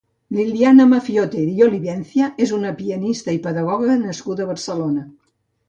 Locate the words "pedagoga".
3.47-4.01